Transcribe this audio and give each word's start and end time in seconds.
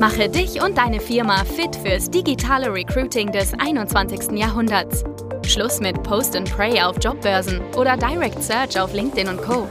Mache 0.00 0.30
dich 0.30 0.62
und 0.62 0.78
deine 0.78 0.98
Firma 0.98 1.44
fit 1.44 1.76
fürs 1.76 2.08
digitale 2.10 2.72
Recruiting 2.72 3.30
des 3.32 3.52
21. 3.52 4.30
Jahrhunderts. 4.32 5.04
Schluss 5.46 5.78
mit 5.78 6.02
Post 6.02 6.34
and 6.34 6.50
Pray 6.50 6.80
auf 6.80 6.96
Jobbörsen 7.04 7.60
oder 7.76 7.98
Direct 7.98 8.42
Search 8.42 8.80
auf 8.80 8.94
LinkedIn 8.94 9.28
und 9.28 9.42
Co. 9.42 9.68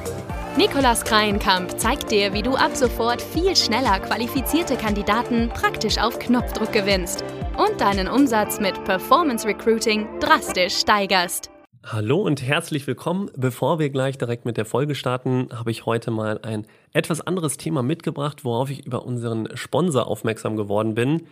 Nikolas 0.56 1.04
Kreienkamp 1.04 1.80
zeigt 1.80 2.12
dir, 2.12 2.32
wie 2.32 2.44
du 2.44 2.54
ab 2.54 2.76
sofort 2.76 3.24
viel 3.24 3.56
schneller 3.56 4.00
qualifizierte 4.02 4.76
Kandidaten 4.76 5.50
praktisch 5.50 5.98
auf 5.98 6.20
Knopfdruck 6.20 6.74
gewinnst 6.74 7.24
und 7.58 7.82
deinen 7.82 8.08
Umsatz 8.08 8.60
mit 8.60 8.84
Performance 8.84 9.48
Recruiting 9.48 10.08
drastisch 10.20 10.78
steigerst. 10.78 11.50
Hallo 11.84 12.22
und 12.22 12.44
herzlich 12.44 12.86
willkommen. 12.86 13.32
Bevor 13.36 13.80
wir 13.80 13.90
gleich 13.90 14.20
direkt 14.20 14.46
mit 14.46 14.58
der 14.58 14.66
Folge 14.66 14.94
starten, 14.94 15.50
habe 15.52 15.72
ich 15.72 15.88
heute 15.88 16.12
mal 16.12 16.40
ein 16.44 16.68
etwas 16.94 17.22
anderes 17.22 17.58
Thema 17.58 17.84
mitgebracht, 17.84 18.44
worauf 18.46 18.70
ich 18.70 18.86
über 18.86 19.06
unseren 19.06 19.50
Sponsor 19.56 20.08
aufmerksam 20.08 20.58
geworden 20.58 20.96
bin. 20.96 21.24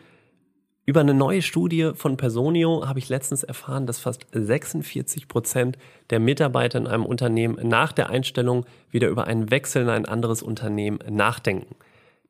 Über 0.86 1.02
eine 1.02 1.14
neue 1.14 1.41
Studie 1.41 1.91
von 1.95 2.16
Personio 2.16 2.88
habe 2.88 3.00
ich 3.00 3.09
letztens 3.09 3.44
erfahren, 3.44 3.86
dass 3.88 4.00
fast 4.00 4.26
46 4.31 5.28
Prozent 5.28 5.78
der 6.12 6.22
Mitarbeiter 6.22 6.80
in 6.80 6.88
einem 6.88 7.05
Unternehmen 7.05 7.58
nach 7.67 7.91
der 7.91 8.09
Einstellung 8.09 8.66
wieder 8.90 9.09
über 9.09 9.28
einen 9.28 9.52
Wechsel 9.52 9.81
in 9.81 9.90
ein 9.90 10.05
anderes 10.05 10.41
Unternehmen 10.41 11.00
nachdenken. 11.09 11.76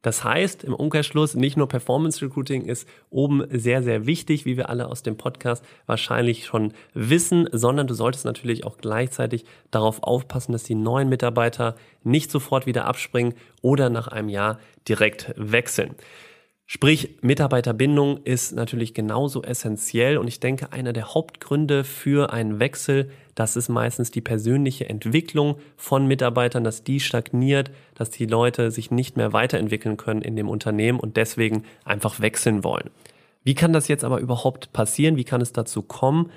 Das 0.01 0.23
heißt, 0.23 0.63
im 0.63 0.73
Umkehrschluss, 0.73 1.35
nicht 1.35 1.57
nur 1.57 1.67
Performance 1.67 2.23
Recruiting 2.23 2.63
ist 2.63 2.87
oben 3.09 3.43
sehr, 3.49 3.81
sehr 3.81 4.05
wichtig, 4.05 4.45
wie 4.45 4.55
wir 4.55 4.69
alle 4.69 4.87
aus 4.87 5.03
dem 5.03 5.17
Podcast 5.17 5.63
wahrscheinlich 5.85 6.45
schon 6.45 6.73
wissen, 6.93 7.49
sondern 7.51 7.87
du 7.87 7.93
solltest 7.93 8.23
natürlich 8.23 8.63
auch 8.63 8.77
gleichzeitig 8.77 9.45
darauf 9.71 10.03
aufpassen, 10.03 10.51
dass 10.51 10.63
die 10.63 10.75
neuen 10.75 11.09
Mitarbeiter 11.09 11.75
nicht 12.03 12.31
sofort 12.31 12.65
wieder 12.65 12.85
abspringen 12.85 13.33
oder 13.61 13.89
nach 13.89 14.07
einem 14.07 14.29
Jahr 14.29 14.59
direkt 14.87 15.33
wechseln. 15.35 15.95
Sprich, 16.69 17.15
Mitarbeiterbindung 17.21 18.17
ist 18.25 18.53
natürlich 18.53 18.93
genauso 18.93 19.41
essentiell 19.41 20.17
und 20.17 20.27
ich 20.27 20.41
denke, 20.41 20.73
einer 20.73 20.91
der 20.91 21.13
Hauptgründe 21.13 21.85
für 21.85 22.33
einen 22.33 22.59
Wechsel, 22.59 23.09
das 23.35 23.55
ist 23.55 23.69
meistens 23.69 24.11
die 24.11 24.19
persönliche 24.19 24.89
Entwicklung 24.89 25.55
von 25.77 26.05
Mitarbeitern, 26.07 26.65
dass 26.65 26.83
die 26.83 26.99
stagniert, 26.99 27.71
dass 27.95 28.09
die 28.09 28.25
Leute 28.25 28.69
sich 28.69 28.91
nicht 28.91 29.15
mehr 29.15 29.31
weiterentwickeln 29.31 29.95
können 29.95 30.21
in 30.21 30.35
dem 30.35 30.49
Unternehmen 30.49 30.99
und 30.99 31.15
deswegen 31.15 31.63
einfach 31.85 32.19
wechseln 32.19 32.65
wollen. 32.65 32.89
Wie 33.45 33.55
kann 33.55 33.71
das 33.71 33.87
jetzt 33.87 34.03
aber 34.03 34.19
überhaupt 34.19 34.73
passieren? 34.73 35.15
Wie 35.15 35.23
kann 35.23 35.39
es 35.39 35.53
dazu 35.53 35.81
kommen? 35.81 36.31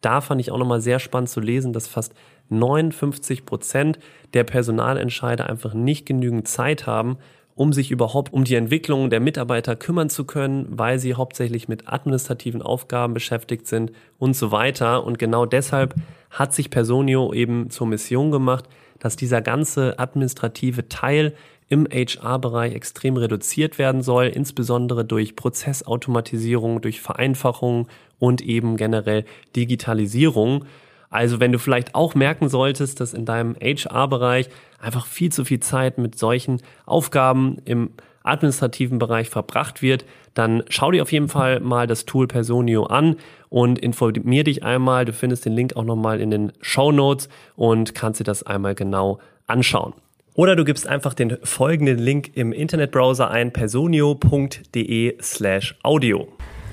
Da 0.00 0.22
fand 0.22 0.40
ich 0.40 0.50
auch 0.50 0.58
nochmal 0.58 0.80
sehr 0.80 0.98
spannend 0.98 1.28
zu 1.28 1.40
lesen, 1.40 1.74
dass 1.74 1.88
fast 1.88 2.14
59 2.48 3.44
Prozent 3.44 3.98
der 4.32 4.44
Personalentscheider 4.44 5.46
einfach 5.46 5.74
nicht 5.74 6.06
genügend 6.06 6.48
Zeit 6.48 6.86
haben, 6.86 7.18
um 7.54 7.72
sich 7.72 7.90
überhaupt 7.90 8.32
um 8.32 8.44
die 8.44 8.56
Entwicklung 8.56 9.10
der 9.10 9.20
Mitarbeiter 9.20 9.76
kümmern 9.76 10.10
zu 10.10 10.24
können, 10.24 10.66
weil 10.70 10.98
sie 10.98 11.14
hauptsächlich 11.14 11.68
mit 11.68 11.88
administrativen 11.88 12.62
Aufgaben 12.62 13.14
beschäftigt 13.14 13.66
sind 13.66 13.92
und 14.18 14.34
so 14.34 14.50
weiter. 14.50 15.04
Und 15.04 15.18
genau 15.18 15.46
deshalb 15.46 15.94
hat 16.30 16.52
sich 16.52 16.70
Personio 16.70 17.32
eben 17.32 17.70
zur 17.70 17.86
Mission 17.86 18.30
gemacht, 18.30 18.68
dass 18.98 19.16
dieser 19.16 19.40
ganze 19.40 19.98
administrative 19.98 20.88
Teil 20.88 21.34
im 21.68 21.86
HR-Bereich 21.90 22.74
extrem 22.74 23.16
reduziert 23.16 23.78
werden 23.78 24.02
soll, 24.02 24.26
insbesondere 24.26 25.04
durch 25.04 25.34
Prozessautomatisierung, 25.36 26.80
durch 26.80 27.00
Vereinfachung 27.00 27.88
und 28.18 28.42
eben 28.42 28.76
generell 28.76 29.24
Digitalisierung. 29.56 30.66
Also 31.14 31.38
wenn 31.38 31.52
du 31.52 31.60
vielleicht 31.60 31.94
auch 31.94 32.16
merken 32.16 32.48
solltest, 32.48 32.98
dass 32.98 33.14
in 33.14 33.24
deinem 33.24 33.54
HR-Bereich 33.54 34.48
einfach 34.80 35.06
viel 35.06 35.30
zu 35.30 35.44
viel 35.44 35.60
Zeit 35.60 35.96
mit 35.96 36.18
solchen 36.18 36.60
Aufgaben 36.86 37.58
im 37.64 37.90
administrativen 38.24 38.98
Bereich 38.98 39.30
verbracht 39.30 39.80
wird, 39.80 40.04
dann 40.34 40.64
schau 40.70 40.90
dir 40.90 41.02
auf 41.02 41.12
jeden 41.12 41.28
Fall 41.28 41.60
mal 41.60 41.86
das 41.86 42.04
Tool 42.04 42.26
Personio 42.26 42.86
an 42.86 43.14
und 43.48 43.78
informier 43.78 44.42
dich 44.42 44.64
einmal. 44.64 45.04
Du 45.04 45.12
findest 45.12 45.44
den 45.44 45.52
Link 45.52 45.76
auch 45.76 45.84
nochmal 45.84 46.20
in 46.20 46.32
den 46.32 46.50
Show 46.60 46.90
Notes 46.90 47.28
und 47.54 47.94
kannst 47.94 48.18
dir 48.18 48.24
das 48.24 48.42
einmal 48.42 48.74
genau 48.74 49.20
anschauen. 49.46 49.92
Oder 50.34 50.56
du 50.56 50.64
gibst 50.64 50.88
einfach 50.88 51.14
den 51.14 51.38
folgenden 51.44 51.98
Link 51.98 52.32
im 52.34 52.52
Internetbrowser 52.52 53.30
ein, 53.30 53.52
personio.de 53.52 55.16
slash 55.22 55.76
audio. 55.84 56.26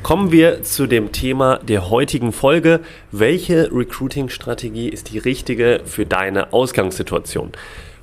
Kommen 0.04 0.32
wir 0.32 0.64
zu 0.64 0.88
dem 0.88 1.12
Thema 1.12 1.60
der 1.60 1.92
heutigen 1.92 2.32
Folge. 2.32 2.80
Welche 3.12 3.72
Recruiting-Strategie 3.72 4.90
ist 4.90 5.14
die 5.14 5.20
richtige 5.20 5.82
für 5.86 6.08
deine 6.08 6.54
Ausgangssituation? 6.54 7.52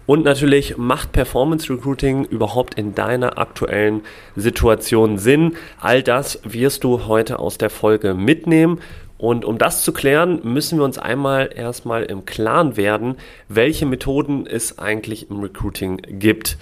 Und 0.07 0.25
natürlich 0.25 0.77
macht 0.77 1.11
Performance 1.11 1.69
Recruiting 1.69 2.25
überhaupt 2.25 2.75
in 2.75 2.95
deiner 2.95 3.37
aktuellen 3.37 4.03
Situation 4.37 5.19
Sinn? 5.19 5.57
All 5.81 6.05
das 6.05 6.39
wirst 6.45 6.85
du 6.85 7.07
heute 7.09 7.41
aus 7.41 7.59
der 7.59 7.69
Folge 7.69 8.15
mitnehmen. 8.15 8.81
Und 9.19 9.45
um 9.45 9.59
das 9.59 9.83
zu 9.83 9.93
klären, 9.93 10.41
müssen 10.45 10.79
wir 10.79 10.85
uns 10.85 10.99
einmal 10.99 11.51
erstmal 11.53 12.05
im 12.05 12.25
Klaren 12.25 12.77
werden, 12.77 13.17
welche 13.49 13.87
Methoden 13.87 14.47
es 14.47 14.79
eigentlich 14.79 15.31
im 15.31 15.41
Recruiting 15.41 16.01
gibt. 16.09 16.59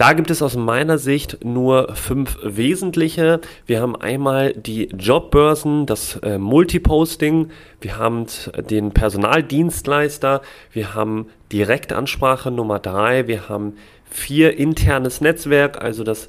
Da 0.00 0.14
gibt 0.14 0.30
es 0.30 0.40
aus 0.40 0.56
meiner 0.56 0.96
Sicht 0.96 1.44
nur 1.44 1.94
fünf 1.94 2.38
wesentliche. 2.42 3.42
Wir 3.66 3.82
haben 3.82 3.96
einmal 3.96 4.54
die 4.54 4.84
Jobbörsen, 4.98 5.84
das 5.84 6.16
äh, 6.22 6.38
Multiposting, 6.38 7.50
wir 7.82 7.98
haben 7.98 8.24
den 8.70 8.92
Personaldienstleister, 8.92 10.40
wir 10.72 10.94
haben 10.94 11.26
Direktansprache 11.52 12.50
Nummer 12.50 12.78
drei, 12.78 13.26
wir 13.26 13.50
haben 13.50 13.74
vier 14.08 14.56
internes 14.56 15.20
Netzwerk, 15.20 15.84
also 15.84 16.02
dass 16.02 16.28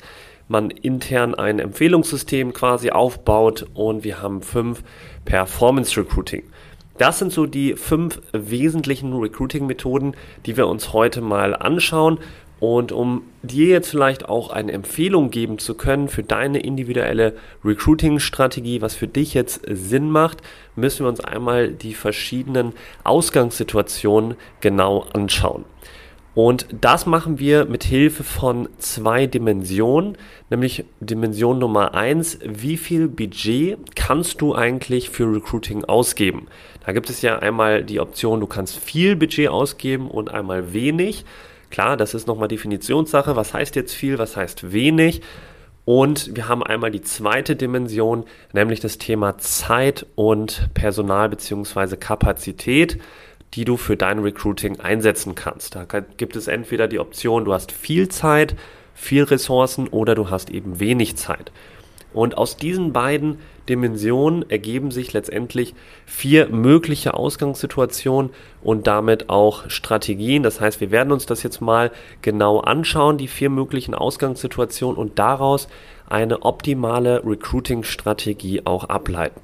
man 0.50 0.70
intern 0.70 1.34
ein 1.34 1.60
Empfehlungssystem 1.60 2.52
quasi 2.52 2.90
aufbaut 2.90 3.68
und 3.74 4.04
wir 4.04 4.22
haben 4.22 4.42
fünf 4.42 4.84
Performance 5.24 5.96
Recruiting. 5.96 6.44
Das 6.98 7.20
sind 7.20 7.32
so 7.32 7.46
die 7.46 7.76
fünf 7.76 8.22
wesentlichen 8.34 9.14
Recruiting-Methoden, 9.14 10.14
die 10.46 10.58
wir 10.58 10.68
uns 10.68 10.92
heute 10.92 11.22
mal 11.22 11.56
anschauen. 11.56 12.20
Und 12.62 12.92
um 12.92 13.24
dir 13.42 13.70
jetzt 13.70 13.90
vielleicht 13.90 14.30
auch 14.30 14.52
eine 14.52 14.72
Empfehlung 14.72 15.32
geben 15.32 15.58
zu 15.58 15.74
können 15.74 16.10
für 16.10 16.22
deine 16.22 16.60
individuelle 16.60 17.34
Recruiting-Strategie, 17.66 18.84
was 18.84 18.94
für 18.94 19.08
dich 19.08 19.34
jetzt 19.34 19.64
Sinn 19.68 20.12
macht, 20.12 20.44
müssen 20.76 21.04
wir 21.04 21.10
uns 21.10 21.22
einmal 21.22 21.70
die 21.72 21.96
verschiedenen 21.96 22.74
Ausgangssituationen 23.04 24.36
genau 24.60 25.08
anschauen. 25.12 25.66
Und 26.36 26.68
das 26.80 27.08
machen 27.08 27.40
wir 27.40 27.66
mit 27.66 27.84
Hilfe 27.84 28.24
von 28.24 28.70
zwei 28.78 29.26
Dimensionen, 29.26 30.16
nämlich 30.52 30.86
Dimension 31.00 31.58
Nummer 31.58 31.96
eins: 31.96 32.38
wie 32.46 32.78
viel 32.78 33.08
Budget 33.08 33.96
kannst 33.96 34.40
du 34.40 34.54
eigentlich 34.54 35.10
für 35.10 35.26
Recruiting 35.26 35.84
ausgeben? 35.84 36.46
Da 36.86 36.92
gibt 36.94 37.10
es 37.10 37.24
ja 37.24 37.40
einmal 37.40 37.84
die 37.84 38.00
Option, 38.00 38.40
du 38.40 38.46
kannst 38.46 38.78
viel 38.78 39.16
Budget 39.16 39.50
ausgeben 39.50 40.12
und 40.12 40.30
einmal 40.30 40.74
wenig. 40.74 41.26
Klar, 41.72 41.98
das 41.98 42.14
ist 42.14 42.28
nochmal 42.28 42.50
Definitionssache. 42.50 43.36
Was 43.36 43.54
heißt 43.54 43.76
jetzt 43.76 43.94
viel, 43.94 44.20
was 44.20 44.38
heißt 44.38 44.72
wenig? 44.72 45.22
Und 45.86 46.36
wir 46.36 46.48
haben 46.48 46.64
einmal 46.64 46.92
die 46.92 47.02
zweite 47.02 47.56
Dimension, 47.56 48.26
nämlich 48.54 48.80
das 48.80 48.98
Thema 49.00 49.38
Zeit 49.40 50.06
und 50.16 50.70
Personal 50.74 51.30
bzw. 51.30 51.96
Kapazität, 51.96 53.00
die 53.56 53.66
du 53.66 53.78
für 53.78 53.98
dein 53.98 54.20
Recruiting 54.20 54.80
einsetzen 54.80 55.34
kannst. 55.34 55.76
Da 55.76 55.86
gibt 56.18 56.36
es 56.36 56.48
entweder 56.48 56.88
die 56.88 57.00
Option, 57.00 57.46
du 57.46 57.54
hast 57.54 57.72
viel 57.72 58.10
Zeit, 58.10 58.56
viel 58.94 59.24
Ressourcen 59.24 59.88
oder 59.88 60.14
du 60.14 60.30
hast 60.30 60.50
eben 60.50 60.80
wenig 60.80 61.18
Zeit. 61.18 61.52
Und 62.14 62.38
aus 62.38 62.58
diesen 62.58 62.92
beiden 62.94 63.40
Dimensionen 63.70 64.50
ergeben 64.50 64.92
sich 64.92 65.14
letztendlich 65.14 65.74
vier 66.06 66.50
mögliche 66.50 67.14
Ausgangssituationen 67.14 68.32
und 68.62 68.88
damit 68.88 69.30
auch 69.30 69.70
Strategien. 69.70 70.44
Das 70.44 70.60
heißt, 70.60 70.82
wir 70.82 70.92
werden 70.92 71.14
uns 71.14 71.26
das 71.26 71.44
jetzt 71.44 71.62
mal 71.62 71.92
genau 72.22 72.60
anschauen, 72.60 73.18
die 73.18 73.28
vier 73.28 73.50
möglichen 73.50 73.96
Ausgangssituationen 73.96 74.98
und 74.98 75.20
daraus 75.20 75.68
eine 76.10 76.44
optimale 76.44 77.24
Recruiting-Strategie 77.26 78.64
auch 78.66 78.86
ableiten. 78.86 79.40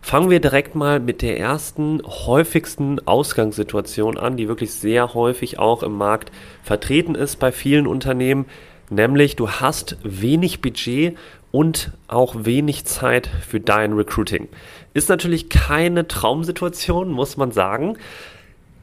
Fangen 0.00 0.30
wir 0.30 0.40
direkt 0.40 0.74
mal 0.74 1.00
mit 1.00 1.22
der 1.22 1.38
ersten 1.38 2.00
häufigsten 2.04 3.06
Ausgangssituation 3.06 4.16
an, 4.16 4.36
die 4.36 4.48
wirklich 4.48 4.72
sehr 4.72 5.12
häufig 5.14 5.58
auch 5.58 5.82
im 5.82 5.92
Markt 5.96 6.30
vertreten 6.62 7.14
ist 7.14 7.36
bei 7.36 7.52
vielen 7.52 7.86
Unternehmen, 7.86 8.46
nämlich 8.90 9.36
du 9.36 9.48
hast 9.48 9.96
wenig 10.02 10.60
Budget 10.60 11.16
und 11.50 11.92
auch 12.08 12.34
wenig 12.44 12.84
Zeit 12.84 13.28
für 13.46 13.60
dein 13.60 13.92
Recruiting. 13.92 14.48
Ist 14.94 15.08
natürlich 15.08 15.48
keine 15.48 16.06
Traumsituation, 16.06 17.10
muss 17.10 17.36
man 17.36 17.52
sagen. 17.52 17.96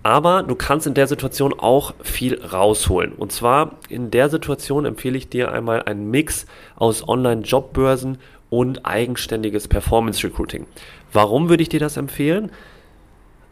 Aber 0.04 0.44
du 0.44 0.54
kannst 0.54 0.86
in 0.86 0.94
der 0.94 1.08
Situation 1.08 1.52
auch 1.58 1.96
viel 2.04 2.40
rausholen. 2.40 3.14
Und 3.14 3.32
zwar 3.32 3.80
in 3.90 4.12
der 4.12 4.30
Situation 4.30 4.86
empfehle 4.86 5.18
ich 5.18 5.30
dir 5.30 5.52
einmal 5.52 5.82
einen 5.84 6.12
Mix 6.12 6.46
aus 6.76 7.08
Online-Jobbörsen 7.08 8.20
und 8.52 8.86
eigenständiges 8.86 9.68
Performance 9.68 10.24
Recruiting. 10.24 10.68
Warum 11.12 11.50
würde 11.50 11.64
ich 11.64 11.70
dir 11.70 11.80
das 11.80 11.98
empfehlen? 11.98 12.52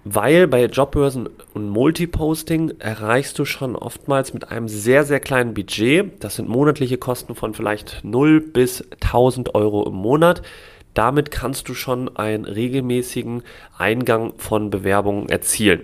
Weil 0.05 0.47
bei 0.47 0.65
Jobbörsen 0.65 1.29
und 1.53 1.69
Multiposting 1.69 2.73
erreichst 2.79 3.39
du 3.39 3.45
schon 3.45 3.75
oftmals 3.75 4.33
mit 4.33 4.51
einem 4.51 4.67
sehr, 4.67 5.03
sehr 5.03 5.19
kleinen 5.19 5.53
Budget, 5.53 6.23
das 6.23 6.35
sind 6.35 6.49
monatliche 6.49 6.97
Kosten 6.97 7.35
von 7.35 7.53
vielleicht 7.53 8.03
0 8.03 8.41
bis 8.41 8.83
1000 9.01 9.55
Euro 9.55 9.87
im 9.87 9.93
Monat, 9.93 10.41
damit 10.93 11.31
kannst 11.31 11.69
du 11.69 11.73
schon 11.73 12.15
einen 12.17 12.45
regelmäßigen 12.45 13.43
Eingang 13.77 14.33
von 14.37 14.69
Bewerbungen 14.69 15.29
erzielen. 15.29 15.81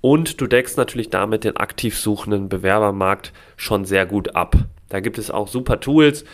Und 0.00 0.40
du 0.40 0.46
deckst 0.46 0.76
natürlich 0.76 1.10
damit 1.10 1.44
den 1.44 1.56
aktiv 1.56 1.96
suchenden 1.98 2.48
Bewerbermarkt 2.48 3.32
schon 3.56 3.84
sehr 3.84 4.04
gut 4.04 4.34
ab. 4.34 4.56
Da 4.88 5.00
gibt 5.00 5.16
es 5.16 5.30
auch 5.30 5.48
super 5.48 5.80
Tools, 5.80 6.24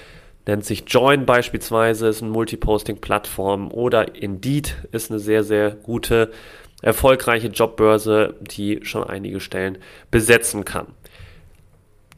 nennt 0.46 0.64
sich 0.64 0.84
Join 0.88 1.26
beispielsweise, 1.26 2.08
ist 2.08 2.22
eine 2.22 2.32
Multiposting-Plattform 2.32 3.70
oder 3.70 4.16
Indeed 4.16 4.76
ist 4.90 5.10
eine 5.10 5.20
sehr, 5.20 5.44
sehr 5.44 5.70
gute, 5.70 6.32
erfolgreiche 6.82 7.48
Jobbörse, 7.48 8.34
die 8.40 8.80
schon 8.82 9.04
einige 9.04 9.40
Stellen 9.40 9.78
besetzen 10.10 10.64
kann. 10.64 10.86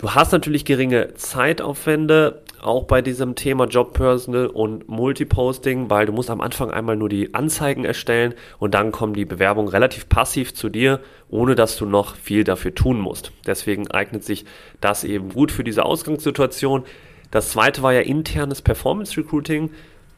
Du 0.00 0.14
hast 0.14 0.32
natürlich 0.32 0.64
geringe 0.64 1.12
Zeitaufwände, 1.12 2.40
auch 2.62 2.84
bei 2.84 3.02
diesem 3.02 3.34
Thema 3.34 3.66
Jobpersonal 3.66 4.46
und 4.46 4.88
Multiposting, 4.88 5.90
weil 5.90 6.06
du 6.06 6.12
musst 6.12 6.30
am 6.30 6.40
Anfang 6.40 6.70
einmal 6.70 6.96
nur 6.96 7.10
die 7.10 7.34
Anzeigen 7.34 7.84
erstellen 7.84 8.34
und 8.58 8.72
dann 8.72 8.92
kommen 8.92 9.12
die 9.12 9.26
Bewerbungen 9.26 9.68
relativ 9.68 10.08
passiv 10.08 10.54
zu 10.54 10.70
dir, 10.70 11.00
ohne 11.28 11.54
dass 11.54 11.76
du 11.76 11.84
noch 11.84 12.16
viel 12.16 12.44
dafür 12.44 12.74
tun 12.74 12.98
musst. 12.98 13.32
Deswegen 13.46 13.90
eignet 13.90 14.24
sich 14.24 14.46
das 14.80 15.04
eben 15.04 15.34
gut 15.34 15.52
für 15.52 15.64
diese 15.64 15.84
Ausgangssituation. 15.84 16.84
Das 17.30 17.50
zweite 17.50 17.82
war 17.82 17.92
ja 17.92 18.00
internes 18.00 18.62
Performance 18.62 19.18
Recruiting. 19.18 19.70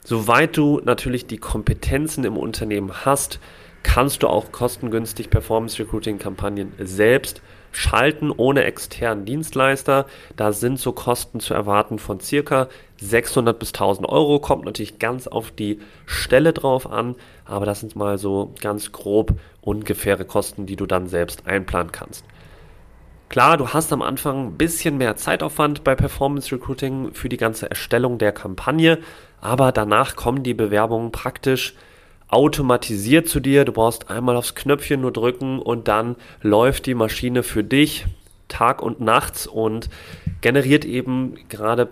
Soweit 0.05 0.57
du 0.57 0.81
natürlich 0.85 1.27
die 1.27 1.39
Kompetenzen 1.39 2.25
im 2.25 2.37
Unternehmen 2.37 3.05
hast, 3.05 3.41
kannst 3.83 4.23
du 4.23 4.29
auch 4.29 4.53
kostengünstig 4.53 5.31
Performance 5.31 5.79
Recruiting 5.79 6.19
Kampagnen 6.19 6.73
selbst 6.79 7.43
schalten 7.73 8.31
ohne 8.31 8.65
externen 8.65 9.25
Dienstleister. 9.25 10.07
Da 10.37 10.53
sind 10.53 10.79
so 10.79 10.93
Kosten 10.93 11.41
zu 11.41 11.55
erwarten 11.55 11.99
von 11.99 12.21
circa 12.21 12.69
600 12.99 13.59
bis 13.59 13.71
1000 13.71 14.09
Euro. 14.09 14.39
Kommt 14.39 14.65
natürlich 14.65 14.99
ganz 14.99 15.27
auf 15.27 15.51
die 15.51 15.81
Stelle 16.07 16.53
drauf 16.53 16.91
an, 16.91 17.17
aber 17.45 17.67
das 17.67 17.81
sind 17.81 17.97
mal 17.97 18.19
so 18.19 18.55
ganz 18.61 18.93
grob 18.93 19.33
ungefähre 19.63 20.25
Kosten, 20.25 20.67
die 20.67 20.77
du 20.77 20.87
dann 20.87 21.09
selbst 21.09 21.47
einplanen 21.47 21.93
kannst. 21.93 22.25
Klar, 23.29 23.57
du 23.57 23.69
hast 23.69 23.93
am 23.95 24.03
Anfang 24.03 24.49
ein 24.49 24.59
bisschen 24.59 24.99
mehr 24.99 25.17
Zeitaufwand 25.17 25.85
bei 25.85 25.95
Performance 25.95 26.55
Recruiting 26.55 27.15
für 27.15 27.31
die 27.31 27.39
ganze 27.39 27.71
Erstellung 27.71 28.19
der 28.19 28.33
Kampagne, 28.33 28.99
aber 29.41 29.73
danach 29.73 30.17
kommen 30.17 30.43
die 30.43 30.53
Bewerbungen 30.53 31.13
praktisch 31.13 31.75
automatisiert 32.33 33.29
zu 33.29 33.41
dir. 33.41 33.65
Du 33.65 33.73
brauchst 33.73 34.11
einmal 34.11 34.37
aufs 34.37 34.55
Knöpfchen 34.55 35.01
nur 35.01 35.13
drücken 35.13 35.59
und 35.59 35.87
dann 35.87 36.17
läuft 36.41 36.87
die 36.87 36.95
Maschine 36.95 37.43
für 37.43 37.63
dich 37.63 38.07
Tag 38.49 38.83
und 38.83 39.01
Nacht 39.01 39.47
und 39.47 39.89
generiert 40.41 40.85
eben 40.85 41.37
gerade 41.49 41.89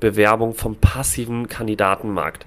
Bewerbung 0.00 0.54
vom 0.54 0.76
passiven 0.76 1.48
Kandidatenmarkt. 1.48 2.46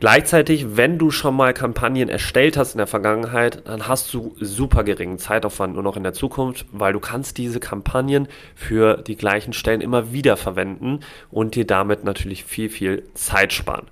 Gleichzeitig, 0.00 0.76
wenn 0.76 0.98
du 0.98 1.12
schon 1.12 1.36
mal 1.36 1.54
Kampagnen 1.54 2.08
erstellt 2.08 2.56
hast 2.56 2.72
in 2.72 2.78
der 2.78 2.88
Vergangenheit, 2.88 3.62
dann 3.68 3.86
hast 3.86 4.12
du 4.12 4.34
super 4.40 4.82
geringen 4.82 5.18
Zeitaufwand 5.18 5.74
nur 5.74 5.84
noch 5.84 5.96
in 5.96 6.02
der 6.02 6.12
Zukunft, 6.12 6.66
weil 6.72 6.92
du 6.92 6.98
kannst 6.98 7.38
diese 7.38 7.60
Kampagnen 7.60 8.26
für 8.56 8.96
die 8.96 9.14
gleichen 9.14 9.52
Stellen 9.52 9.80
immer 9.80 10.12
wieder 10.12 10.36
verwenden 10.36 11.00
und 11.30 11.54
dir 11.54 11.64
damit 11.64 12.02
natürlich 12.02 12.42
viel, 12.42 12.68
viel 12.68 13.04
Zeit 13.14 13.52
sparen. 13.52 13.86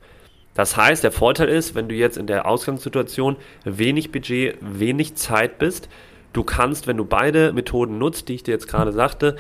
Das 0.55 0.77
heißt, 0.77 1.05
der 1.05 1.13
Vorteil 1.13 1.49
ist, 1.49 1.75
wenn 1.75 1.89
du 1.89 1.95
jetzt 1.95 2.17
in 2.17 2.27
der 2.27 2.47
Ausgangssituation 2.47 3.37
wenig 3.65 4.13
Budget, 4.13 4.57
wenig 4.61 5.15
Zeit 5.15 5.59
bist, 5.59 5.89
du 6.33 6.43
kannst, 6.43 6.87
wenn 6.87 6.97
du 6.97 7.05
beide 7.05 7.53
Methoden 7.53 7.99
nutzt, 7.99 8.29
die 8.29 8.35
ich 8.35 8.43
dir 8.43 8.53
jetzt 8.53 8.69
gerade 8.69 8.93
sagte, 8.93 9.37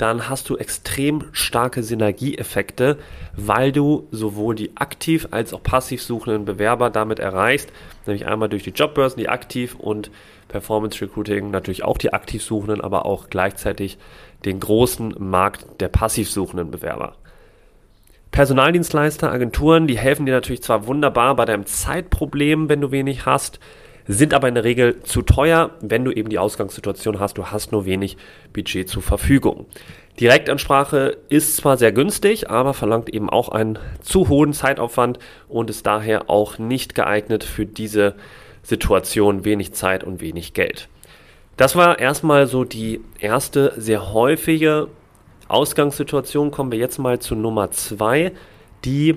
dann 0.00 0.30
hast 0.30 0.48
du 0.48 0.56
extrem 0.56 1.24
starke 1.32 1.82
Synergieeffekte, 1.82 2.96
weil 3.36 3.70
du 3.70 4.08
sowohl 4.10 4.54
die 4.54 4.74
aktiv 4.78 5.28
als 5.30 5.52
auch 5.52 5.62
passiv 5.62 6.02
suchenden 6.02 6.46
Bewerber 6.46 6.88
damit 6.88 7.18
erreichst, 7.18 7.70
nämlich 8.06 8.26
einmal 8.26 8.48
durch 8.48 8.62
die 8.62 8.70
Jobbörsen, 8.70 9.18
die 9.18 9.28
aktiv 9.28 9.74
und 9.74 10.10
Performance 10.48 11.02
Recruiting 11.02 11.50
natürlich 11.50 11.84
auch 11.84 11.98
die 11.98 12.14
aktiv 12.14 12.42
suchenden, 12.42 12.80
aber 12.80 13.04
auch 13.04 13.28
gleichzeitig 13.28 13.98
den 14.46 14.58
großen 14.58 15.16
Markt 15.18 15.66
der 15.80 15.88
passiv 15.88 16.30
suchenden 16.30 16.70
Bewerber. 16.70 17.16
Personaldienstleister, 18.30 19.30
Agenturen, 19.30 19.86
die 19.86 19.98
helfen 19.98 20.24
dir 20.24 20.32
natürlich 20.32 20.62
zwar 20.62 20.86
wunderbar 20.86 21.34
bei 21.34 21.44
deinem 21.44 21.66
Zeitproblem, 21.66 22.68
wenn 22.68 22.80
du 22.80 22.90
wenig 22.90 23.26
hast, 23.26 23.58
sind 24.06 24.34
aber 24.34 24.48
in 24.48 24.54
der 24.54 24.64
Regel 24.64 25.02
zu 25.02 25.22
teuer, 25.22 25.70
wenn 25.80 26.04
du 26.04 26.12
eben 26.12 26.30
die 26.30 26.38
Ausgangssituation 26.38 27.20
hast, 27.20 27.38
du 27.38 27.46
hast 27.46 27.72
nur 27.72 27.84
wenig 27.84 28.16
Budget 28.52 28.88
zur 28.88 29.02
Verfügung. 29.02 29.66
Direktansprache 30.18 31.16
ist 31.28 31.56
zwar 31.56 31.76
sehr 31.76 31.92
günstig, 31.92 32.50
aber 32.50 32.74
verlangt 32.74 33.08
eben 33.08 33.30
auch 33.30 33.48
einen 33.48 33.78
zu 34.02 34.28
hohen 34.28 34.52
Zeitaufwand 34.52 35.18
und 35.48 35.70
ist 35.70 35.86
daher 35.86 36.28
auch 36.28 36.58
nicht 36.58 36.94
geeignet 36.94 37.44
für 37.44 37.66
diese 37.66 38.14
Situation 38.62 39.44
wenig 39.44 39.72
Zeit 39.72 40.04
und 40.04 40.20
wenig 40.20 40.52
Geld. 40.52 40.88
Das 41.56 41.76
war 41.76 41.98
erstmal 41.98 42.46
so 42.46 42.64
die 42.64 43.00
erste 43.18 43.74
sehr 43.76 44.12
häufige 44.12 44.88
Ausgangssituation 45.50 46.50
kommen 46.50 46.72
wir 46.72 46.78
jetzt 46.78 46.98
mal 46.98 47.18
zu 47.18 47.34
Nummer 47.34 47.70
zwei, 47.70 48.32
die 48.84 49.16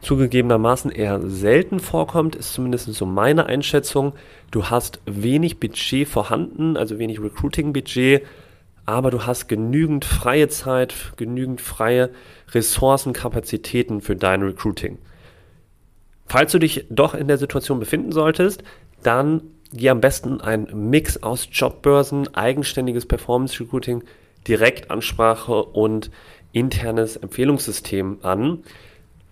zugegebenermaßen 0.00 0.90
eher 0.90 1.20
selten 1.20 1.80
vorkommt, 1.80 2.36
ist 2.36 2.52
zumindest 2.52 2.92
so 2.92 3.06
meine 3.06 3.46
Einschätzung. 3.46 4.12
Du 4.50 4.66
hast 4.66 5.00
wenig 5.04 5.58
Budget 5.58 6.08
vorhanden, 6.08 6.76
also 6.76 6.98
wenig 6.98 7.20
Recruiting-Budget, 7.20 8.24
aber 8.84 9.10
du 9.10 9.26
hast 9.26 9.48
genügend 9.48 10.04
freie 10.04 10.48
Zeit, 10.48 10.94
genügend 11.16 11.60
freie 11.60 12.10
Ressourcenkapazitäten 12.52 14.00
für 14.00 14.16
dein 14.16 14.42
Recruiting. 14.42 14.98
Falls 16.26 16.52
du 16.52 16.58
dich 16.58 16.86
doch 16.88 17.14
in 17.14 17.28
der 17.28 17.38
Situation 17.38 17.80
befinden 17.80 18.12
solltest, 18.12 18.62
dann 19.02 19.42
geh 19.72 19.90
am 19.90 20.00
besten 20.00 20.40
einen 20.40 20.90
Mix 20.90 21.22
aus 21.22 21.48
Jobbörsen, 21.50 22.34
eigenständiges 22.34 23.06
Performance 23.06 23.60
Recruiting, 23.60 24.04
Direktansprache 24.48 25.62
und 25.62 26.10
internes 26.52 27.16
Empfehlungssystem 27.16 28.18
an, 28.22 28.60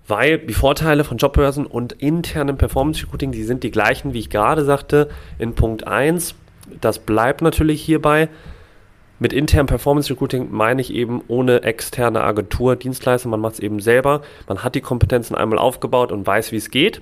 weil 0.07 0.39
die 0.39 0.55
Vorteile 0.55 1.05
von 1.05 1.17
Jobbörsen 1.17 1.67
und 1.67 1.93
internem 1.93 2.59
Performance 2.59 3.03
Recruiting, 3.03 3.33
die 3.33 3.45
sind 3.45 3.65
die 3.65 3.71
gleichen, 3.71 4.13
wie 4.13 4.19
ich 4.19 4.31
gerade 4.31 4.65
sagte, 4.65 5.09
in 5.39 5.55
Punkt 5.55 5.87
1. 5.87 6.35
Das 6.81 6.99
bleibt 6.99 7.41
natürlich 7.41 7.83
hierbei. 7.83 8.29
Mit 9.19 9.33
internem 9.33 9.67
Performance 9.67 10.11
Recruiting 10.11 10.49
meine 10.51 10.83
ich 10.83 10.93
eben 10.93 11.23
ohne 11.29 11.63
externe 11.63 12.23
Agentur, 12.23 12.77
Dienstleister, 12.77 13.29
man 13.29 13.41
macht 13.41 13.55
es 13.55 13.61
eben 13.61 13.81
selber. 13.81 14.23
Man 14.49 14.63
hat 14.63 14.75
die 14.75 14.81
Kompetenzen 14.81 15.35
einmal 15.35 15.59
aufgebaut 15.59 16.13
und 16.13 16.27
weiß, 16.27 16.53
wie 16.53 16.57
es 16.57 16.71
geht. 16.71 17.01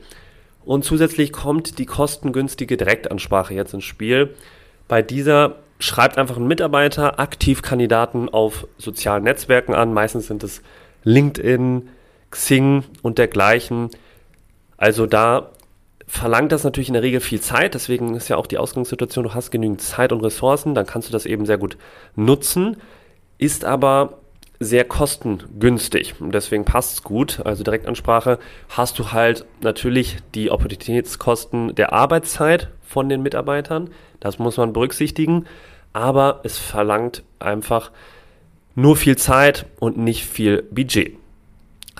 Und 0.64 0.84
zusätzlich 0.84 1.32
kommt 1.32 1.78
die 1.78 1.86
kostengünstige 1.86 2.76
Direktansprache 2.76 3.54
jetzt 3.54 3.74
ins 3.74 3.84
Spiel. 3.84 4.34
Bei 4.86 5.02
dieser 5.02 5.61
schreibt 5.82 6.16
einfach 6.16 6.36
ein 6.36 6.46
Mitarbeiter 6.46 7.18
aktiv 7.18 7.60
Kandidaten 7.60 8.28
auf 8.28 8.66
sozialen 8.78 9.24
Netzwerken 9.24 9.74
an. 9.74 9.92
Meistens 9.92 10.28
sind 10.28 10.44
es 10.44 10.62
LinkedIn, 11.02 11.88
Xing 12.30 12.84
und 13.02 13.18
dergleichen. 13.18 13.90
Also 14.76 15.06
da 15.06 15.50
verlangt 16.06 16.52
das 16.52 16.62
natürlich 16.62 16.88
in 16.88 16.94
der 16.94 17.02
Regel 17.02 17.20
viel 17.20 17.40
Zeit. 17.40 17.74
Deswegen 17.74 18.14
ist 18.14 18.28
ja 18.28 18.36
auch 18.36 18.46
die 18.46 18.58
Ausgangssituation, 18.58 19.24
du 19.24 19.34
hast 19.34 19.50
genügend 19.50 19.80
Zeit 19.80 20.12
und 20.12 20.20
Ressourcen, 20.20 20.74
dann 20.74 20.86
kannst 20.86 21.08
du 21.08 21.12
das 21.12 21.26
eben 21.26 21.46
sehr 21.46 21.58
gut 21.58 21.76
nutzen. 22.14 22.76
Ist 23.38 23.64
aber 23.64 24.18
sehr 24.60 24.84
kostengünstig 24.84 26.14
und 26.20 26.32
deswegen 26.32 26.64
passt 26.64 26.92
es 26.92 27.02
gut. 27.02 27.40
Also 27.44 27.64
Direktansprache 27.64 28.38
hast 28.68 29.00
du 29.00 29.10
halt 29.10 29.44
natürlich 29.60 30.18
die 30.36 30.52
Opportunitätskosten 30.52 31.74
der 31.74 31.92
Arbeitszeit 31.92 32.68
von 32.82 33.08
den 33.08 33.22
Mitarbeitern. 33.22 33.90
Das 34.20 34.38
muss 34.38 34.56
man 34.56 34.72
berücksichtigen 34.72 35.46
aber 35.92 36.40
es 36.44 36.58
verlangt 36.58 37.22
einfach 37.38 37.90
nur 38.74 38.96
viel 38.96 39.16
Zeit 39.16 39.66
und 39.78 39.98
nicht 39.98 40.24
viel 40.24 40.62
Budget. 40.70 41.16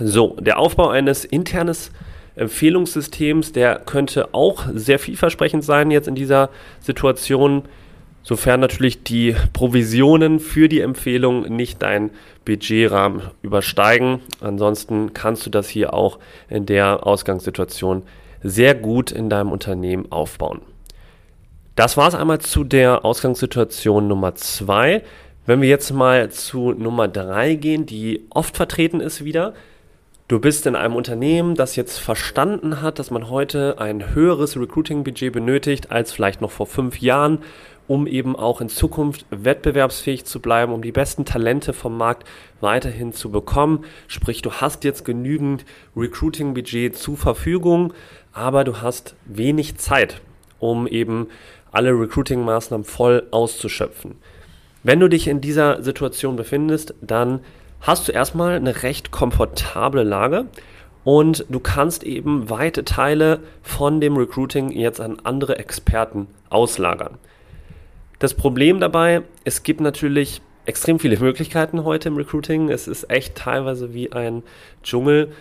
So, 0.00 0.36
der 0.40 0.58
Aufbau 0.58 0.88
eines 0.88 1.24
internes 1.24 1.90
Empfehlungssystems, 2.34 3.52
der 3.52 3.78
könnte 3.78 4.32
auch 4.32 4.64
sehr 4.74 4.98
vielversprechend 4.98 5.64
sein 5.64 5.90
jetzt 5.90 6.08
in 6.08 6.14
dieser 6.14 6.48
Situation, 6.80 7.64
sofern 8.22 8.60
natürlich 8.60 9.02
die 9.02 9.36
Provisionen 9.52 10.40
für 10.40 10.68
die 10.68 10.80
Empfehlung 10.80 11.42
nicht 11.54 11.82
dein 11.82 12.10
Budgetrahmen 12.46 13.22
übersteigen. 13.42 14.20
Ansonsten 14.40 15.12
kannst 15.12 15.44
du 15.44 15.50
das 15.50 15.68
hier 15.68 15.92
auch 15.92 16.18
in 16.48 16.64
der 16.64 17.06
Ausgangssituation 17.06 18.02
sehr 18.42 18.74
gut 18.74 19.12
in 19.12 19.28
deinem 19.28 19.52
Unternehmen 19.52 20.10
aufbauen. 20.10 20.62
Das 21.74 21.96
war 21.96 22.06
es 22.06 22.14
einmal 22.14 22.38
zu 22.38 22.64
der 22.64 23.02
Ausgangssituation 23.02 24.06
Nummer 24.06 24.34
zwei. 24.34 25.02
Wenn 25.46 25.62
wir 25.62 25.70
jetzt 25.70 25.90
mal 25.90 26.30
zu 26.30 26.72
Nummer 26.72 27.08
drei 27.08 27.54
gehen, 27.54 27.86
die 27.86 28.26
oft 28.28 28.58
vertreten 28.58 29.00
ist 29.00 29.24
wieder. 29.24 29.54
Du 30.28 30.38
bist 30.38 30.66
in 30.66 30.76
einem 30.76 30.94
Unternehmen, 30.94 31.54
das 31.54 31.74
jetzt 31.76 31.96
verstanden 31.96 32.82
hat, 32.82 32.98
dass 32.98 33.10
man 33.10 33.30
heute 33.30 33.78
ein 33.78 34.14
höheres 34.14 34.54
Recruiting-Budget 34.54 35.32
benötigt 35.32 35.90
als 35.90 36.12
vielleicht 36.12 36.42
noch 36.42 36.50
vor 36.50 36.66
fünf 36.66 37.00
Jahren, 37.00 37.38
um 37.88 38.06
eben 38.06 38.36
auch 38.36 38.60
in 38.60 38.68
Zukunft 38.68 39.24
wettbewerbsfähig 39.30 40.26
zu 40.26 40.40
bleiben, 40.40 40.74
um 40.74 40.82
die 40.82 40.92
besten 40.92 41.24
Talente 41.24 41.72
vom 41.72 41.96
Markt 41.96 42.28
weiterhin 42.60 43.14
zu 43.14 43.30
bekommen. 43.30 43.86
Sprich, 44.08 44.42
du 44.42 44.52
hast 44.52 44.84
jetzt 44.84 45.06
genügend 45.06 45.64
Recruiting-Budget 45.96 46.98
zur 46.98 47.16
Verfügung, 47.16 47.94
aber 48.34 48.64
du 48.64 48.82
hast 48.82 49.16
wenig 49.24 49.78
Zeit, 49.78 50.20
um 50.58 50.86
eben 50.86 51.28
alle 51.72 51.90
Recruiting-Maßnahmen 51.90 52.84
voll 52.84 53.26
auszuschöpfen. 53.30 54.16
Wenn 54.82 55.00
du 55.00 55.08
dich 55.08 55.28
in 55.28 55.40
dieser 55.40 55.82
Situation 55.82 56.36
befindest, 56.36 56.94
dann 57.00 57.40
hast 57.80 58.08
du 58.08 58.12
erstmal 58.12 58.54
eine 58.54 58.82
recht 58.82 59.10
komfortable 59.10 60.04
Lage 60.04 60.46
und 61.04 61.44
du 61.48 61.60
kannst 61.60 62.04
eben 62.04 62.48
weite 62.48 62.84
Teile 62.84 63.40
von 63.62 64.00
dem 64.00 64.16
Recruiting 64.16 64.70
jetzt 64.70 65.00
an 65.00 65.18
andere 65.24 65.58
Experten 65.58 66.28
auslagern. 66.50 67.18
Das 68.18 68.34
Problem 68.34 68.78
dabei, 68.78 69.22
es 69.44 69.64
gibt 69.64 69.80
natürlich 69.80 70.42
extrem 70.64 71.00
viele 71.00 71.18
Möglichkeiten 71.18 71.84
heute 71.84 72.08
im 72.08 72.16
Recruiting. 72.16 72.68
Es 72.68 72.86
ist 72.86 73.10
echt 73.10 73.34
teilweise 73.34 73.94
wie 73.94 74.12
ein 74.12 74.44
Dschungel, 74.84 75.32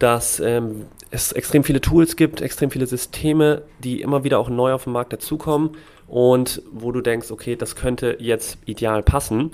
dass 0.00 0.40
ähm, 0.40 0.86
es 1.12 1.30
extrem 1.30 1.62
viele 1.62 1.80
Tools 1.80 2.16
gibt, 2.16 2.40
extrem 2.40 2.70
viele 2.70 2.86
Systeme, 2.86 3.62
die 3.84 4.00
immer 4.00 4.24
wieder 4.24 4.40
auch 4.40 4.48
neu 4.48 4.72
auf 4.72 4.84
den 4.84 4.92
Markt 4.92 5.12
dazukommen 5.12 5.76
und 6.08 6.62
wo 6.72 6.90
du 6.90 7.00
denkst, 7.00 7.30
okay, 7.30 7.54
das 7.54 7.76
könnte 7.76 8.16
jetzt 8.18 8.58
ideal 8.64 9.02
passen. 9.02 9.52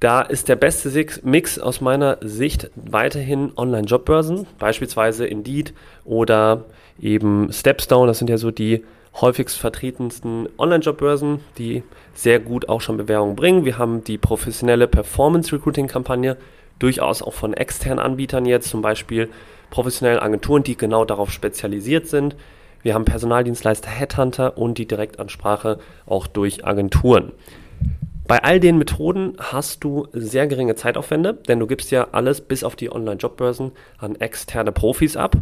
Da 0.00 0.20
ist 0.20 0.48
der 0.48 0.56
beste 0.56 0.90
Mix 1.22 1.60
aus 1.60 1.80
meiner 1.80 2.18
Sicht 2.20 2.70
weiterhin 2.74 3.52
Online-Jobbörsen, 3.56 4.48
beispielsweise 4.58 5.26
Indeed 5.26 5.72
oder 6.04 6.64
eben 7.00 7.52
Stepstone. 7.52 8.08
Das 8.08 8.18
sind 8.18 8.28
ja 8.28 8.36
so 8.36 8.50
die 8.50 8.84
häufigst 9.20 9.58
vertretensten 9.58 10.48
Online-Jobbörsen, 10.58 11.40
die 11.56 11.84
sehr 12.14 12.40
gut 12.40 12.68
auch 12.68 12.80
schon 12.80 12.96
Bewerbungen 12.96 13.36
bringen. 13.36 13.64
Wir 13.64 13.78
haben 13.78 14.02
die 14.02 14.18
professionelle 14.18 14.88
Performance-Recruiting-Kampagne, 14.88 16.36
durchaus 16.82 17.22
auch 17.22 17.32
von 17.32 17.54
externen 17.54 17.98
Anbietern 17.98 18.44
jetzt, 18.44 18.68
zum 18.68 18.82
Beispiel 18.82 19.28
professionellen 19.70 20.18
Agenturen, 20.18 20.62
die 20.62 20.76
genau 20.76 21.04
darauf 21.04 21.30
spezialisiert 21.30 22.06
sind. 22.06 22.36
Wir 22.82 22.94
haben 22.94 23.04
Personaldienstleister 23.04 23.88
Headhunter 23.88 24.58
und 24.58 24.78
die 24.78 24.86
Direktansprache 24.86 25.78
auch 26.06 26.26
durch 26.26 26.66
Agenturen. 26.66 27.32
Bei 28.26 28.42
all 28.42 28.60
den 28.60 28.78
Methoden 28.78 29.36
hast 29.38 29.84
du 29.84 30.08
sehr 30.12 30.46
geringe 30.46 30.74
Zeitaufwände, 30.74 31.34
denn 31.34 31.60
du 31.60 31.66
gibst 31.66 31.90
ja 31.90 32.08
alles 32.12 32.40
bis 32.40 32.64
auf 32.64 32.76
die 32.76 32.90
Online-Jobbörsen 32.90 33.72
an 33.98 34.16
externe 34.16 34.72
Profis 34.72 35.16
ab. 35.16 35.36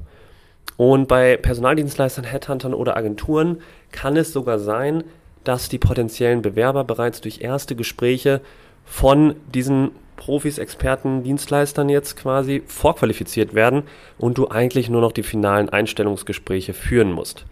Und 0.76 1.09
bei 1.09 1.37
Personaldienstleistern, 1.37 2.25
Headhuntern 2.25 2.75
oder 2.75 2.97
Agenturen 2.97 3.61
kann 3.92 4.16
es 4.16 4.32
sogar 4.32 4.59
sein, 4.59 5.04
dass 5.44 5.68
die 5.68 5.78
potenziellen 5.78 6.42
Bewerber 6.42 6.85
bereits 6.85 7.20
durch 7.20 7.40
erste 7.40 7.76
Gespräche 7.76 8.40
von 8.85 9.37
diesen 9.54 9.92
Profis, 10.21 10.59
Experten, 10.59 11.25
Dienstleistern 11.25 11.89
jetzt 11.89 12.17
quasi 12.17 12.62
vorqualifiziert 12.67 13.55
werden 13.55 13.83
und 14.19 14.39
du 14.39 14.47
eigentlich 14.49 14.89
nur 14.89 15.00
noch 15.00 15.11
die 15.11 15.25
finalen 15.25 15.69
Einstellungsgespräche 15.69 16.75
führen 16.75 17.11
musst. 17.11 17.47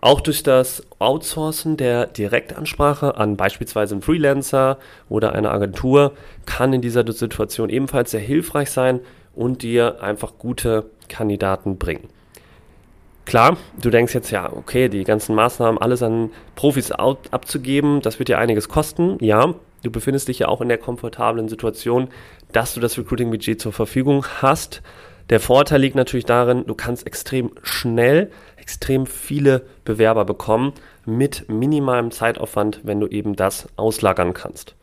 Auch 0.00 0.20
durch 0.20 0.42
das 0.42 0.82
Outsourcen 0.98 1.76
der 1.76 2.06
Direktansprache 2.06 3.16
an 3.16 3.36
beispielsweise 3.36 3.94
einen 3.94 4.02
Freelancer 4.02 4.78
oder 5.08 5.32
eine 5.32 5.52
Agentur 5.52 6.14
kann 6.44 6.72
in 6.72 6.80
dieser 6.80 7.04
Situation 7.12 7.70
ebenfalls 7.70 8.10
sehr 8.10 8.20
hilfreich 8.20 8.70
sein 8.70 8.98
und 9.36 9.62
dir 9.62 10.02
einfach 10.02 10.32
gute 10.38 10.86
Kandidaten 11.08 11.78
bringen. 11.78 12.08
Klar, 13.26 13.56
du 13.80 13.90
denkst 13.90 14.14
jetzt 14.14 14.32
ja, 14.32 14.52
okay, 14.52 14.88
die 14.88 15.04
ganzen 15.04 15.36
Maßnahmen, 15.36 15.80
alles 15.80 16.02
an 16.02 16.30
Profis 16.56 16.90
abzugeben, 16.90 18.00
das 18.00 18.18
wird 18.18 18.28
dir 18.28 18.38
einiges 18.38 18.68
kosten. 18.68 19.18
Ja, 19.20 19.54
du 19.82 19.90
befindest 19.90 20.28
dich 20.28 20.40
ja 20.40 20.48
auch 20.48 20.60
in 20.60 20.68
der 20.68 20.78
komfortablen 20.78 21.48
Situation, 21.48 22.08
dass 22.52 22.74
du 22.74 22.80
das 22.80 22.98
Recruiting-Budget 22.98 23.60
zur 23.60 23.72
Verfügung 23.72 24.24
hast. 24.40 24.82
Der 25.30 25.40
Vorteil 25.40 25.80
liegt 25.80 25.96
natürlich 25.96 26.26
darin, 26.26 26.66
du 26.66 26.74
kannst 26.74 27.06
extrem 27.06 27.50
schnell 27.62 28.30
extrem 28.62 29.06
viele 29.06 29.66
Bewerber 29.84 30.24
bekommen 30.24 30.72
mit 31.04 31.48
minimalem 31.48 32.12
Zeitaufwand, 32.12 32.80
wenn 32.84 33.00
du 33.00 33.08
eben 33.08 33.34
das 33.34 33.68
auslagern 33.76 34.34
kannst. 34.34 34.76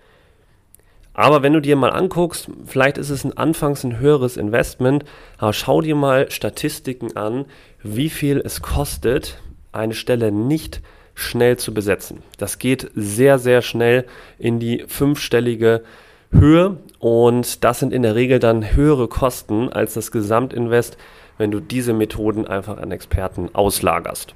Aber 1.13 1.43
wenn 1.43 1.53
du 1.53 1.61
dir 1.61 1.75
mal 1.75 1.91
anguckst, 1.91 2.49
vielleicht 2.65 2.97
ist 2.97 3.09
es 3.09 3.23
ein 3.23 3.37
anfangs 3.37 3.83
ein 3.83 3.99
höheres 3.99 4.37
Investment, 4.37 5.05
aber 5.37 5.53
schau 5.53 5.81
dir 5.81 5.95
mal 5.95 6.29
Statistiken 6.29 7.15
an, 7.15 7.45
wie 7.81 8.09
viel 8.09 8.41
es 8.43 8.61
kostet, 8.61 9.41
eine 9.71 9.93
Stelle 9.93 10.31
nicht 10.31 10.81
schnell 11.19 11.57
zu 11.57 11.73
besetzen. 11.73 12.23
Das 12.37 12.59
geht 12.59 12.89
sehr, 12.95 13.39
sehr 13.39 13.61
schnell 13.61 14.05
in 14.37 14.59
die 14.59 14.85
fünfstellige 14.87 15.83
Höhe 16.31 16.77
und 16.99 17.63
das 17.63 17.79
sind 17.79 17.91
in 17.91 18.03
der 18.03 18.15
Regel 18.15 18.39
dann 18.39 18.75
höhere 18.75 19.07
Kosten 19.07 19.69
als 19.69 19.95
das 19.95 20.11
Gesamtinvest, 20.11 20.97
wenn 21.37 21.51
du 21.51 21.59
diese 21.59 21.93
Methoden 21.93 22.47
einfach 22.47 22.77
an 22.77 22.91
Experten 22.91 23.49
auslagerst. 23.53 24.33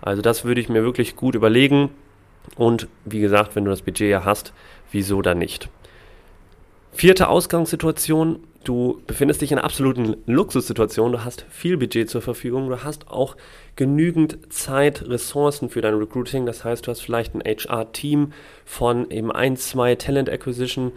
Also 0.00 0.22
das 0.22 0.44
würde 0.44 0.60
ich 0.60 0.68
mir 0.68 0.82
wirklich 0.82 1.14
gut 1.14 1.34
überlegen 1.34 1.90
und 2.56 2.88
wie 3.04 3.20
gesagt, 3.20 3.54
wenn 3.54 3.64
du 3.64 3.70
das 3.70 3.82
Budget 3.82 4.10
ja 4.10 4.24
hast, 4.24 4.52
wieso 4.90 5.22
dann 5.22 5.38
nicht? 5.38 5.68
Vierte 6.92 7.28
Ausgangssituation, 7.28 8.40
du 8.68 9.00
befindest 9.06 9.42
dich 9.42 9.52
in 9.52 9.58
einer 9.58 9.64
absoluten 9.64 10.16
Luxussituation, 10.26 11.12
du 11.12 11.24
hast 11.24 11.46
viel 11.48 11.76
Budget 11.76 12.10
zur 12.10 12.20
Verfügung, 12.20 12.68
du 12.68 12.82
hast 12.82 13.08
auch 13.08 13.36
genügend 13.76 14.52
Zeit, 14.52 15.08
Ressourcen 15.08 15.70
für 15.70 15.80
dein 15.80 15.94
Recruiting, 15.94 16.46
das 16.46 16.64
heißt, 16.64 16.86
du 16.86 16.90
hast 16.90 17.00
vielleicht 17.00 17.34
ein 17.34 17.42
HR-Team 17.42 18.32
von 18.64 19.10
eben 19.10 19.30
ein, 19.30 19.56
zwei 19.56 19.94
Talent 19.94 20.28
Acquisition 20.28 20.92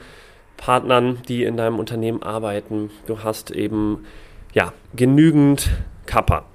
Partnern, 0.58 1.20
die 1.28 1.44
in 1.44 1.56
deinem 1.58 1.80
Unternehmen 1.80 2.22
arbeiten, 2.24 2.90
du 3.06 3.24
hast 3.24 3.52
eben 3.52 4.06
ja, 4.54 4.74
genügend 4.96 5.70
Kappa. 6.06 6.46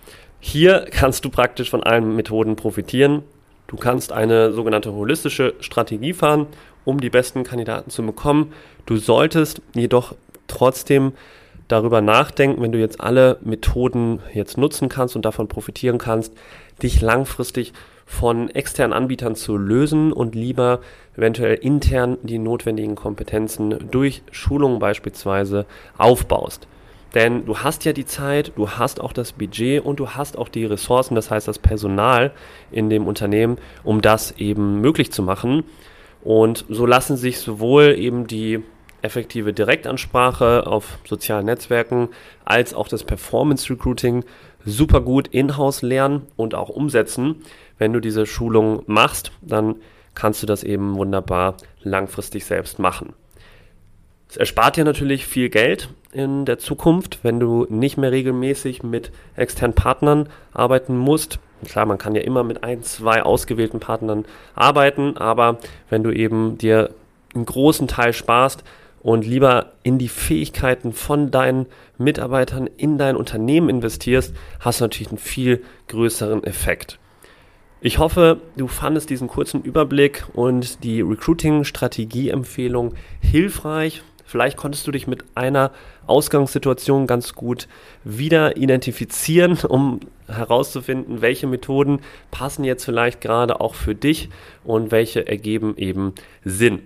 Hier 0.41 0.87
kannst 0.91 1.25
du 1.25 1.31
praktisch 1.31 1.71
von 1.71 1.83
allen 1.83 2.17
Methoden 2.17 2.57
profitieren. 2.57 3.23
Du 3.67 3.77
kannst 3.77 4.13
eine 4.13 4.53
sogenannte 4.53 4.93
holistische 4.93 5.55
Strategie 5.61 6.13
fahren, 6.13 6.49
um 6.85 7.01
die 7.01 7.09
besten 7.09 7.45
Kandidaten 7.45 7.89
zu 7.89 8.03
bekommen. 8.03 8.53
Du 8.85 8.99
solltest 8.99 9.63
jedoch 9.75 10.15
trotzdem 10.47 11.13
darüber 11.69 12.01
nachdenken, 12.01 12.63
wenn 12.63 12.73
du 12.73 12.79
jetzt 12.79 13.01
alle 13.01 13.39
Methoden 13.43 14.21
jetzt 14.33 14.59
nutzen 14.59 14.89
kannst 14.89 15.17
und 15.17 15.25
davon 15.25 15.49
profitieren 15.49 15.99
kannst, 15.99 16.35
dich 16.83 17.01
langfristig 17.01 17.73
von 18.07 18.51
externen 18.51 18.93
Anbietern 18.93 19.35
zu 19.35 19.57
lösen 19.57 20.13
und 20.13 20.35
lieber 20.35 20.81
eventuell 21.17 21.55
intern 21.55 22.19
die 22.23 22.39
notwendigen 22.39 22.97
Kompetenzen 22.97 23.91
durch 23.91 24.23
Schulungen 24.31 24.79
beispielsweise 24.79 25.65
aufbaust. 25.97 26.69
Denn 27.15 27.47
du 27.47 27.59
hast 27.59 27.85
ja 27.85 27.93
die 27.93 28.05
Zeit, 28.05 28.53
du 28.57 28.71
hast 28.71 29.01
auch 29.01 29.13
das 29.13 29.33
Budget 29.33 29.85
und 29.85 30.01
du 30.01 30.11
hast 30.11 30.37
auch 30.37 30.49
die 30.49 30.65
Ressourcen, 30.65 31.15
das 31.15 31.31
heißt 31.31 31.47
das 31.47 31.61
Personal 31.61 32.33
in 32.73 32.91
dem 32.91 33.07
Unternehmen, 33.07 33.59
um 33.85 34.03
das 34.03 34.33
eben 34.33 34.81
möglich 34.81 35.13
zu 35.13 35.23
machen. 35.23 35.63
Und 36.25 36.65
so 36.69 36.87
lassen 36.87 37.17
sich 37.17 37.39
sowohl 37.39 37.95
eben 37.97 38.27
die 38.27 38.63
effektive 39.05 39.53
Direktansprache 39.53 40.67
auf 40.67 40.99
sozialen 41.05 41.47
Netzwerken 41.47 42.09
als 42.45 42.75
auch 42.75 42.89
das 42.89 43.05
Performance 43.05 43.71
Recruiting 43.71 44.25
super 44.65 45.03
gut 45.03 45.29
in-house 45.29 45.83
lernen 45.83 46.23
und 46.37 46.55
auch 46.55 46.71
umsetzen. 46.71 47.43
Wenn 47.79 47.93
du 47.93 48.01
diese 48.01 48.25
Schulung 48.25 48.83
machst, 48.87 49.31
dann 49.43 49.77
kannst 50.15 50.43
du 50.43 50.47
das 50.47 50.65
eben 50.65 50.97
wunderbar 50.97 51.57
langfristig 51.83 52.47
selbst 52.47 52.79
machen. 52.79 53.13
Es 54.29 54.37
erspart 54.37 54.77
dir 54.77 54.85
natürlich 54.85 55.27
viel 55.27 55.51
Geld 55.51 55.91
in 56.13 56.45
der 56.47 56.59
Zukunft, 56.59 57.19
wenn 57.23 57.39
du 57.39 57.67
nicht 57.69 57.99
mehr 57.99 58.11
regelmäßig 58.11 58.83
mit 58.83 59.13
externen 59.37 59.75
Partnern 59.75 60.29
arbeiten 60.53 60.97
musst. 60.97 61.39
Klar, 61.67 61.87
man 61.87 61.99
kann 61.99 62.15
ja 62.15 62.23
immer 62.23 62.43
mit 62.43 62.65
ein, 62.65 62.83
zwei 62.83 63.23
ausgewählten 63.23 63.81
Partnern 63.81 64.25
arbeiten, 64.55 65.17
aber 65.17 65.59
wenn 65.91 66.03
du 66.03 66.11
eben 66.11 66.57
dir 66.57 66.91
einen 67.35 67.47
großen 67.47 67.89
Teil 67.89 68.13
sparst 68.13 68.65
und 69.05 69.25
lieber 69.25 69.75
in 69.85 69.99
die 69.99 70.09
Fähigkeiten 70.09 70.93
von 70.93 71.31
deinen 71.31 71.67
Mitarbeitern 71.99 72.69
in 72.77 72.99
dein 72.99 73.15
Unternehmen 73.15 73.69
investierst, 73.69 74.35
hast 74.59 74.81
du 74.81 74.85
natürlich 74.85 75.11
einen 75.11 75.19
viel 75.19 75.63
größeren 75.87 76.43
Effekt. 76.43 76.99
Ich 77.81 77.99
hoffe, 77.99 78.41
du 78.57 78.67
fandest 78.67 79.11
diesen 79.11 79.29
kurzen 79.29 79.63
Überblick 79.63 80.25
und 80.33 80.83
die 80.83 81.03
Recruiting-Strategie-Empfehlung 81.03 82.95
hilfreich 83.21 84.03
Vielleicht 84.27 84.57
konntest 84.57 84.87
du 84.87 84.91
dich 84.91 85.07
mit 85.07 85.23
einer 85.35 85.71
Ausgangssituation 86.07 87.07
ganz 87.07 87.35
gut 87.35 87.69
wieder 88.03 88.57
identifizieren, 88.57 89.59
um 89.69 90.01
herauszufinden, 90.27 91.21
welche 91.21 91.47
Methoden 91.47 92.01
passen 92.31 92.65
jetzt 92.65 92.85
vielleicht 92.85 93.21
gerade 93.21 93.61
auch 93.61 93.75
für 93.75 93.95
dich 93.95 94.31
und 94.65 94.91
welche 94.91 95.29
ergeben 95.29 95.75
eben 95.77 96.15
Sinn. 96.45 96.81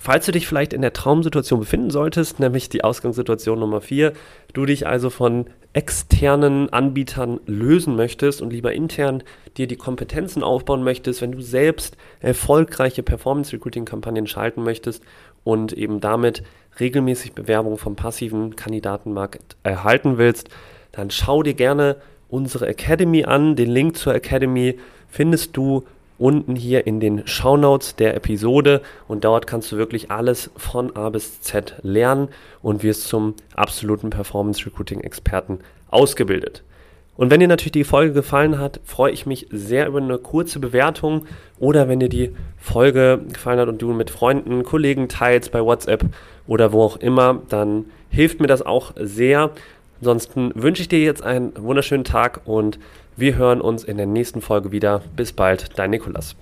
Falls 0.00 0.26
du 0.26 0.32
dich 0.32 0.46
vielleicht 0.46 0.72
in 0.72 0.80
der 0.80 0.92
Traumsituation 0.92 1.58
befinden 1.58 1.90
solltest, 1.90 2.38
nämlich 2.38 2.68
die 2.68 2.84
Ausgangssituation 2.84 3.58
Nummer 3.58 3.80
4, 3.80 4.12
du 4.52 4.64
dich 4.64 4.86
also 4.86 5.10
von 5.10 5.46
externen 5.72 6.72
Anbietern 6.72 7.40
lösen 7.46 7.96
möchtest 7.96 8.40
und 8.40 8.52
lieber 8.52 8.72
intern 8.72 9.24
dir 9.56 9.66
die 9.66 9.76
Kompetenzen 9.76 10.44
aufbauen 10.44 10.84
möchtest, 10.84 11.20
wenn 11.20 11.32
du 11.32 11.40
selbst 11.40 11.96
erfolgreiche 12.20 13.02
Performance 13.02 13.52
Recruiting 13.52 13.84
Kampagnen 13.84 14.28
schalten 14.28 14.62
möchtest 14.62 15.02
und 15.42 15.72
eben 15.72 16.00
damit 16.00 16.44
regelmäßig 16.78 17.32
Bewerbungen 17.32 17.76
vom 17.76 17.96
passiven 17.96 18.54
Kandidatenmarkt 18.54 19.56
erhalten 19.64 20.16
willst, 20.16 20.48
dann 20.92 21.10
schau 21.10 21.42
dir 21.42 21.54
gerne 21.54 21.96
unsere 22.28 22.68
Academy 22.68 23.24
an. 23.24 23.56
Den 23.56 23.70
Link 23.70 23.96
zur 23.96 24.14
Academy 24.14 24.78
findest 25.08 25.56
du 25.56 25.84
unten 26.18 26.56
hier 26.56 26.86
in 26.86 27.00
den 27.00 27.26
Shownotes 27.26 27.96
der 27.96 28.16
Episode 28.16 28.82
und 29.06 29.24
dort 29.24 29.46
kannst 29.46 29.70
du 29.72 29.76
wirklich 29.76 30.10
alles 30.10 30.50
von 30.56 30.94
A 30.96 31.10
bis 31.10 31.40
Z 31.40 31.76
lernen 31.82 32.28
und 32.60 32.82
wirst 32.82 33.08
zum 33.08 33.34
absoluten 33.54 34.10
Performance 34.10 34.66
Recruiting 34.66 35.00
Experten 35.00 35.60
ausgebildet. 35.90 36.62
Und 37.16 37.32
wenn 37.32 37.40
dir 37.40 37.48
natürlich 37.48 37.72
die 37.72 37.84
Folge 37.84 38.12
gefallen 38.12 38.58
hat, 38.58 38.80
freue 38.84 39.10
ich 39.10 39.26
mich 39.26 39.48
sehr 39.50 39.88
über 39.88 39.98
eine 39.98 40.18
kurze 40.18 40.60
Bewertung 40.60 41.26
oder 41.58 41.88
wenn 41.88 41.98
dir 41.98 42.08
die 42.08 42.30
Folge 42.56 43.20
gefallen 43.32 43.58
hat 43.58 43.68
und 43.68 43.82
du 43.82 43.92
mit 43.92 44.10
Freunden, 44.10 44.62
Kollegen 44.62 45.08
teilst 45.08 45.50
bei 45.50 45.64
WhatsApp 45.64 46.04
oder 46.46 46.72
wo 46.72 46.82
auch 46.82 46.96
immer, 46.98 47.42
dann 47.48 47.86
hilft 48.08 48.40
mir 48.40 48.46
das 48.46 48.62
auch 48.62 48.92
sehr. 48.96 49.50
Ansonsten 50.00 50.52
wünsche 50.54 50.82
ich 50.82 50.88
dir 50.88 51.00
jetzt 51.00 51.24
einen 51.24 51.52
wunderschönen 51.56 52.04
Tag 52.04 52.42
und 52.44 52.78
wir 53.18 53.36
hören 53.36 53.60
uns 53.60 53.82
in 53.82 53.96
der 53.96 54.06
nächsten 54.06 54.40
Folge 54.40 54.70
wieder. 54.70 55.02
Bis 55.16 55.32
bald, 55.32 55.76
dein 55.76 55.90
Nikolas. 55.90 56.36